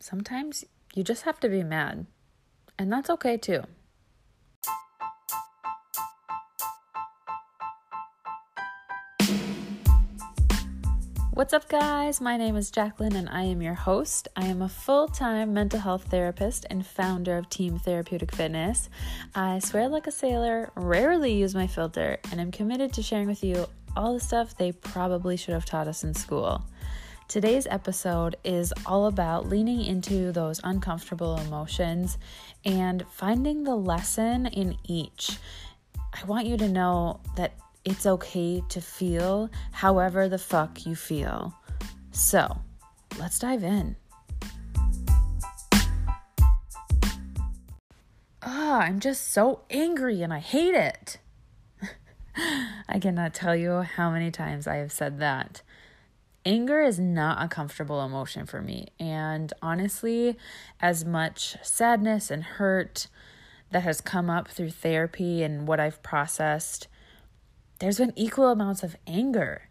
[0.00, 0.64] sometimes
[0.94, 2.06] you just have to be mad.
[2.78, 3.62] And that's okay too.
[11.38, 12.20] What's up, guys?
[12.20, 14.26] My name is Jacqueline and I am your host.
[14.34, 18.90] I am a full time mental health therapist and founder of Team Therapeutic Fitness.
[19.36, 23.44] I swear like a sailor, rarely use my filter, and I'm committed to sharing with
[23.44, 26.64] you all the stuff they probably should have taught us in school.
[27.28, 32.16] Today's episode is all about leaning into those uncomfortable emotions
[32.64, 35.36] and finding the lesson in each.
[35.94, 37.52] I want you to know that
[37.84, 41.52] it's okay to feel however the fuck you feel.
[42.12, 42.60] So,
[43.18, 43.96] let's dive in.
[48.40, 51.18] Ah, oh, I'm just so angry and I hate it.
[52.88, 55.60] I cannot tell you how many times I have said that.
[56.44, 58.88] Anger is not a comfortable emotion for me.
[58.98, 60.36] And honestly,
[60.80, 63.08] as much sadness and hurt
[63.70, 66.88] that has come up through therapy and what I've processed,
[67.80, 69.68] there's been equal amounts of anger.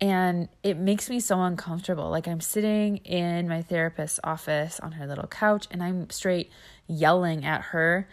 [0.00, 2.10] And it makes me so uncomfortable.
[2.10, 6.50] Like I'm sitting in my therapist's office on her little couch and I'm straight
[6.86, 8.08] yelling at her.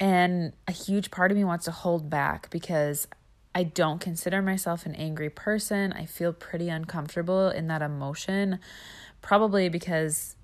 [0.00, 3.06] And a huge part of me wants to hold back because
[3.54, 5.92] I don't consider myself an angry person.
[5.92, 8.58] I feel pretty uncomfortable in that emotion,
[9.22, 10.34] probably because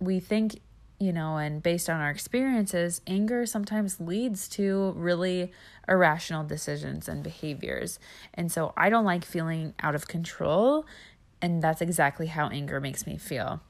[0.00, 0.60] we think
[1.00, 5.52] you know, and based on our experiences, anger sometimes leads to really
[5.88, 8.00] irrational decisions and behaviors.
[8.34, 10.86] And so I don't like feeling out of control.
[11.40, 13.60] And that's exactly how anger makes me feel.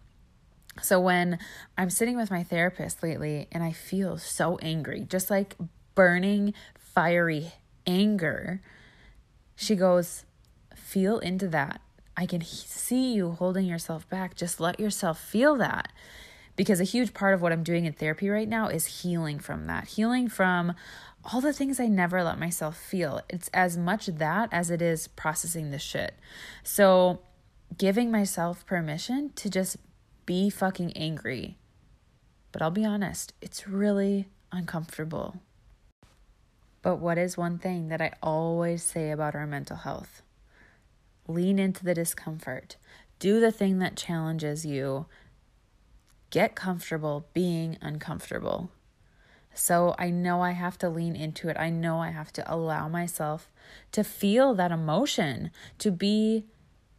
[0.81, 1.39] So when
[1.77, 5.57] I'm sitting with my therapist lately and I feel so angry, just like
[5.95, 7.53] burning, fiery
[7.87, 8.63] anger,
[9.59, 10.25] she goes,
[10.77, 11.81] Feel into that.
[12.17, 14.35] I can see you holding yourself back.
[14.35, 15.93] Just let yourself feel that
[16.57, 19.67] because a huge part of what I'm doing in therapy right now is healing from
[19.67, 20.75] that, healing from
[21.25, 23.21] all the things I never let myself feel.
[23.29, 26.15] It's as much that as it is processing the shit.
[26.63, 27.21] So,
[27.77, 29.77] giving myself permission to just
[30.25, 31.59] be fucking angry.
[32.53, 35.41] But I'll be honest, it's really uncomfortable.
[36.83, 40.23] But what is one thing that I always say about our mental health?
[41.27, 42.77] Lean into the discomfort.
[43.19, 45.07] Do the thing that challenges you
[46.31, 48.71] get comfortable being uncomfortable.
[49.55, 51.57] So I know I have to lean into it.
[51.59, 53.51] I know I have to allow myself
[53.93, 56.47] to feel that emotion, to be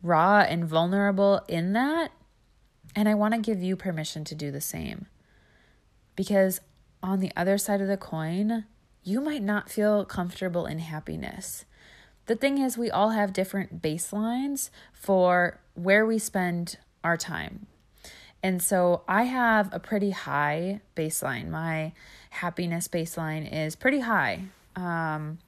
[0.04, 2.12] raw and vulnerable in that.
[2.96, 5.06] And I want to give you permission to do the same.
[6.16, 6.60] Because
[7.02, 8.66] on the other side of the coin,
[9.04, 11.66] you might not feel comfortable in happiness.
[12.26, 17.68] The thing is, we all have different baselines for where we spend our time,
[18.44, 21.50] and so I have a pretty high baseline.
[21.50, 21.94] My
[22.30, 24.44] happiness baseline is pretty high.
[24.76, 25.40] Um,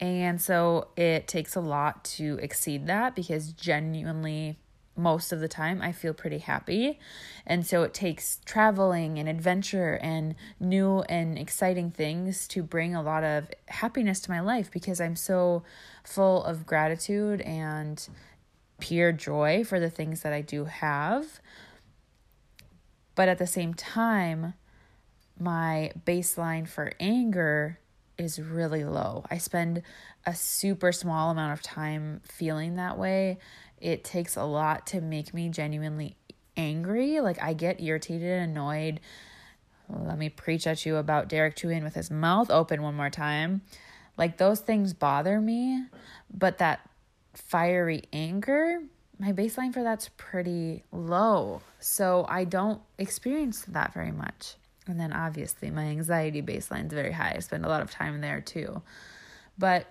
[0.00, 4.56] and so it takes a lot to exceed that because genuinely,
[4.98, 6.98] most of the time, I feel pretty happy.
[7.46, 13.02] And so it takes traveling and adventure and new and exciting things to bring a
[13.02, 15.62] lot of happiness to my life because I'm so
[16.04, 18.06] full of gratitude and
[18.80, 21.40] pure joy for the things that I do have.
[23.14, 24.54] But at the same time,
[25.38, 27.78] my baseline for anger
[28.18, 29.24] is really low.
[29.30, 29.82] I spend
[30.26, 33.38] a super small amount of time feeling that way.
[33.80, 36.16] It takes a lot to make me genuinely
[36.56, 37.20] angry.
[37.20, 39.00] Like I get irritated, and annoyed.
[39.88, 43.62] Let me preach at you about Derek Chuin with his mouth open one more time.
[44.16, 45.84] Like those things bother me,
[46.32, 46.80] but that
[47.34, 48.80] fiery anger
[49.18, 51.60] my baseline for that's pretty low.
[51.80, 54.56] So I don't experience that very much.
[54.88, 57.34] And then obviously my anxiety baseline is very high.
[57.36, 58.82] I spend a lot of time there too.
[59.58, 59.86] But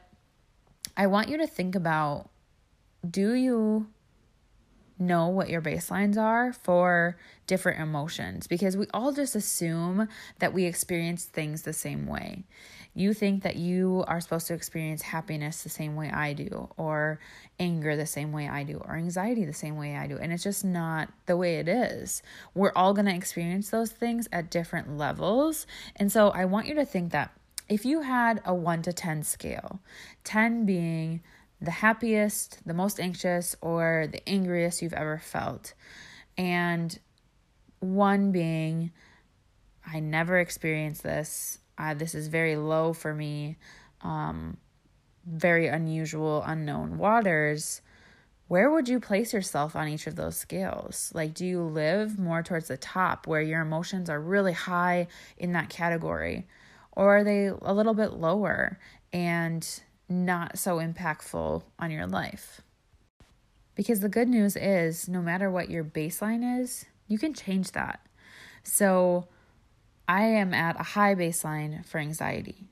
[0.95, 2.29] I want you to think about
[3.09, 3.87] do you
[4.99, 10.07] know what your baselines are for different emotions because we all just assume
[10.39, 12.43] that we experience things the same way
[12.97, 17.19] you think that you are supposed to experience happiness the same way I do, or
[17.59, 20.17] anger the same way I do, or anxiety the same way I do.
[20.17, 22.23] And it's just not the way it is.
[22.55, 25.67] We're all going to experience those things at different levels.
[25.95, 27.31] And so I want you to think that
[27.69, 29.79] if you had a 1 to 10 scale,
[30.23, 31.21] 10 being
[31.61, 35.73] the happiest, the most anxious, or the angriest you've ever felt,
[36.37, 36.99] and
[37.79, 38.91] 1 being
[39.85, 43.57] I never experienced this uh, this is very low for me,
[44.01, 44.57] um,
[45.25, 47.81] very unusual, unknown waters.
[48.47, 51.11] where would you place yourself on each of those scales?
[51.13, 55.07] Like, do you live more towards the top where your emotions are really high
[55.37, 56.47] in that category?
[56.93, 58.79] Or are they a little bit lower
[59.11, 59.67] and
[60.09, 62.61] not so impactful on your life?
[63.75, 67.99] Because the good news is, no matter what your baseline is, you can change that.
[68.63, 69.27] So,
[70.07, 72.69] I am at a high baseline for anxiety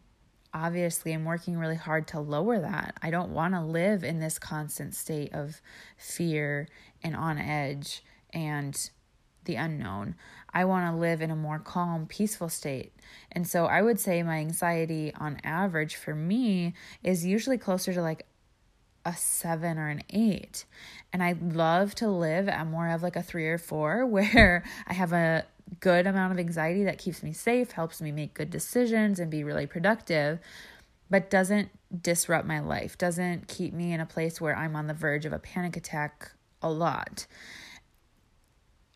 [0.55, 2.95] obviously I'm working really hard to lower that.
[3.01, 5.61] I don't want to live in this constant state of
[5.97, 6.69] fear
[7.03, 8.01] and on edge
[8.33, 8.89] and
[9.45, 10.15] the unknown.
[10.53, 12.93] I want to live in a more calm, peaceful state.
[13.31, 18.01] And so I would say my anxiety on average for me is usually closer to
[18.01, 18.25] like
[19.05, 20.65] a seven or an eight.
[21.13, 24.93] And I love to live at more of like a three or four where I
[24.93, 25.45] have a
[25.79, 29.43] good amount of anxiety that keeps me safe, helps me make good decisions and be
[29.43, 30.39] really productive,
[31.09, 31.69] but doesn't
[32.01, 35.33] disrupt my life, doesn't keep me in a place where I'm on the verge of
[35.33, 36.31] a panic attack
[36.61, 37.25] a lot.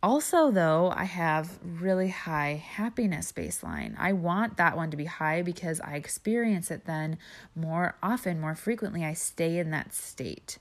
[0.02, 3.96] Also, though, I have really high happiness baseline.
[3.98, 7.18] I want that one to be high because I experience it then
[7.54, 9.04] more often, more frequently.
[9.04, 10.58] I stay in that state.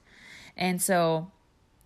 [0.56, 1.30] And so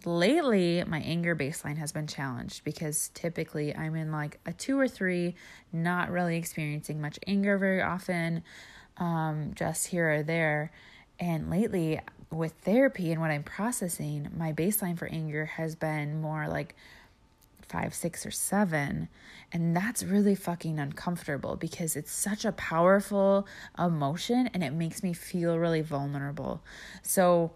[0.07, 4.89] lately my anger baseline has been challenged because typically I'm in like a two or
[4.89, 5.35] three,
[5.73, 8.43] not really experiencing much anger very often,
[8.97, 10.73] um, just here or there.
[11.21, 12.01] And lately,
[12.31, 16.75] with therapy and what I'm processing, my baseline for anger has been more like
[17.73, 19.09] five, six, or seven.
[19.51, 23.47] And that's really fucking uncomfortable because it's such a powerful
[23.79, 26.63] emotion and it makes me feel really vulnerable.
[27.03, 27.53] So,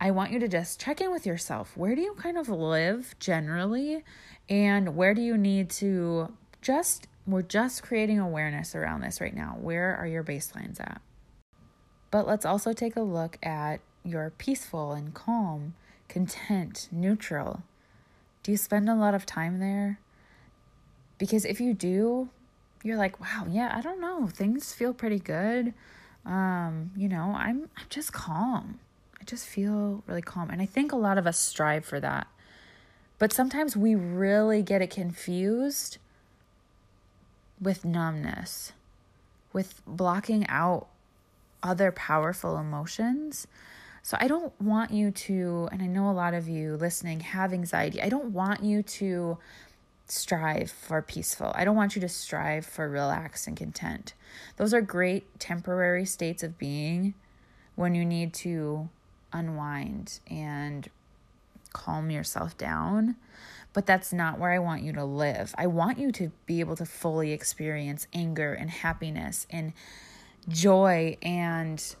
[0.00, 1.76] I want you to just check in with yourself.
[1.76, 4.04] Where do you kind of live generally?
[4.48, 6.32] And where do you need to
[6.62, 9.56] just, we're just creating awareness around this right now.
[9.60, 11.00] Where are your baselines at?
[12.10, 15.74] But let's also take a look at your peaceful and calm,
[16.08, 17.62] content, neutral.
[18.48, 20.00] Do you spend a lot of time there?
[21.18, 22.30] Because if you do,
[22.82, 24.26] you're like, wow, yeah, I don't know.
[24.26, 25.74] Things feel pretty good.
[26.24, 28.80] Um, you know, I'm I'm just calm
[29.20, 30.48] I just feel really calm.
[30.48, 32.26] And I think a lot of us strive for that.
[33.18, 35.98] But sometimes we really get it confused
[37.60, 38.72] with numbness,
[39.52, 40.86] with blocking out
[41.62, 43.46] other powerful emotions.
[44.08, 47.52] So I don't want you to, and I know a lot of you listening have
[47.52, 48.00] anxiety.
[48.00, 49.36] I don't want you to
[50.06, 51.52] strive for peaceful.
[51.54, 54.14] I don't want you to strive for relax and content.
[54.56, 57.12] Those are great temporary states of being
[57.74, 58.88] when you need to
[59.30, 60.88] unwind and
[61.74, 63.16] calm yourself down.
[63.74, 65.54] But that's not where I want you to live.
[65.58, 69.74] I want you to be able to fully experience anger and happiness and
[70.48, 71.94] joy and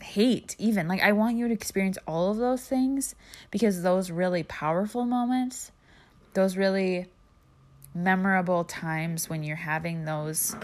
[0.00, 0.88] hate, even.
[0.88, 3.14] Like, I want you to experience all of those things
[3.50, 5.72] because those really powerful moments,
[6.34, 7.06] those really
[7.94, 10.54] memorable times when you're having those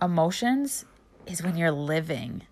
[0.00, 0.84] emotions,
[1.26, 2.42] is when you're living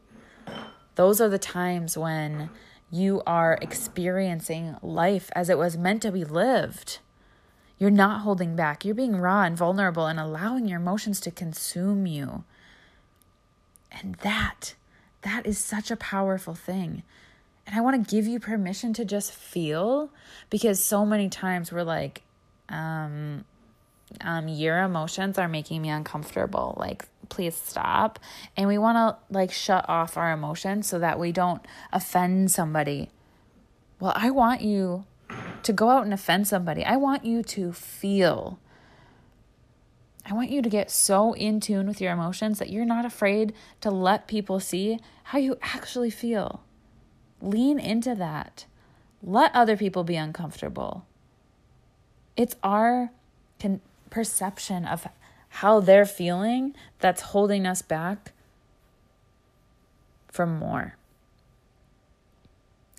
[0.95, 2.51] those are the times when
[2.91, 6.99] you are experiencing life as it was meant to be lived.
[7.79, 8.85] You're not holding back.
[8.85, 12.45] You're being raw and vulnerable and allowing your emotions to consume you.
[13.91, 14.75] And that,
[15.23, 17.03] that is such a powerful thing.
[17.67, 20.11] And I want to give you permission to just feel
[20.51, 22.23] because so many times we're like,
[22.69, 23.45] um,
[24.21, 26.75] um, your emotions are making me uncomfortable.
[26.77, 28.19] Like, please stop.
[28.57, 33.11] And we want to like shut off our emotions so that we don't offend somebody.
[34.01, 35.05] Well, I want you
[35.63, 36.85] to go out and offend somebody.
[36.85, 38.59] I want you to feel.
[40.25, 43.53] I want you to get so in tune with your emotions that you're not afraid
[43.81, 46.63] to let people see how you actually feel.
[47.41, 48.67] Lean into that.
[49.23, 51.05] Let other people be uncomfortable.
[52.37, 53.11] It's our
[53.61, 55.09] con- perception of
[55.49, 58.33] how they're feeling that's holding us back
[60.29, 60.97] from more.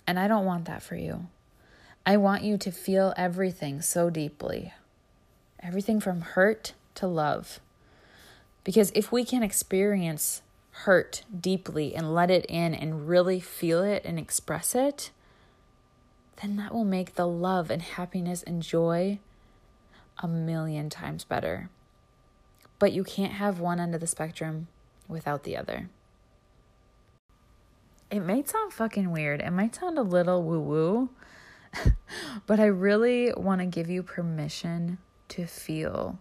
[0.06, 1.28] And I don't want that for you.
[2.06, 4.74] I want you to feel everything so deeply
[5.64, 7.60] everything from hurt to love.
[8.64, 14.04] Because if we can experience hurt deeply and let it in and really feel it
[14.06, 15.12] and express it,
[16.42, 19.20] then that will make the love and happiness and joy
[20.20, 21.70] a million times better.
[22.80, 24.68] But you can't have one end of the spectrum
[25.08, 25.90] without the other.
[28.10, 29.42] It might sound fucking weird.
[29.42, 31.10] It might sound a little woo woo,
[32.46, 34.98] but I really want to give you permission
[35.30, 36.20] to feel.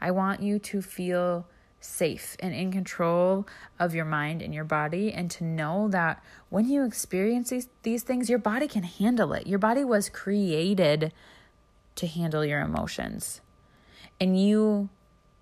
[0.00, 1.46] I want you to feel
[1.80, 3.46] safe and in control
[3.78, 8.02] of your mind and your body, and to know that when you experience these, these
[8.02, 9.46] things, your body can handle it.
[9.46, 11.12] Your body was created
[11.96, 13.40] to handle your emotions.
[14.20, 14.88] And you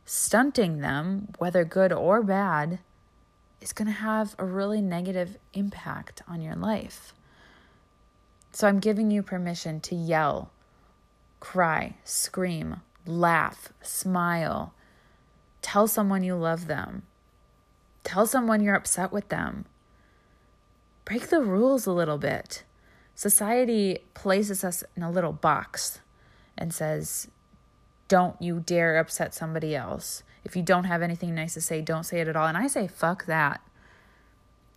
[0.04, 2.80] stunting them, whether good or bad,
[3.60, 7.14] is going to have a really negative impact on your life.
[8.50, 10.50] So I'm giving you permission to yell,
[11.40, 14.74] cry, scream, laugh, smile,
[15.60, 17.02] tell someone you love them,
[18.04, 19.64] tell someone you're upset with them.
[21.04, 22.64] Break the rules a little bit.
[23.14, 26.00] Society places us in a little box
[26.56, 27.28] and says,
[28.08, 30.22] don't you dare upset somebody else.
[30.44, 32.46] If you don't have anything nice to say, don't say it at all.
[32.46, 33.60] And I say, fuck that.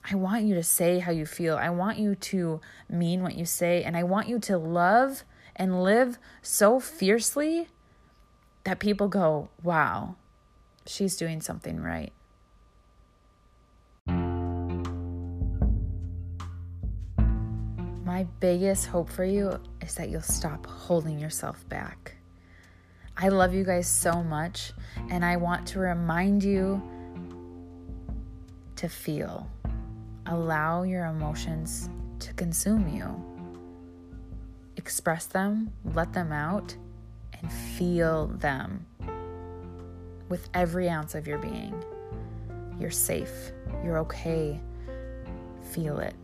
[0.10, 1.58] I want you to say how you feel.
[1.58, 3.84] I want you to mean what you say.
[3.84, 5.24] And I want you to love
[5.55, 7.70] and live so fiercely
[8.65, 10.15] that people go, wow,
[10.86, 12.12] she's doing something right.
[18.03, 22.15] My biggest hope for you is that you'll stop holding yourself back.
[23.17, 24.74] I love you guys so much,
[25.10, 26.81] and I want to remind you
[28.75, 29.50] to feel.
[30.25, 33.24] Allow your emotions to consume you.
[34.75, 36.75] Express them, let them out,
[37.41, 38.85] and feel them
[40.29, 41.83] with every ounce of your being.
[42.79, 43.51] You're safe.
[43.83, 44.59] You're okay.
[45.71, 46.15] Feel it.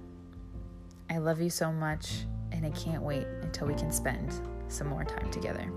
[1.09, 4.33] I love you so much, and I can't wait until we can spend
[4.69, 5.69] some more time together.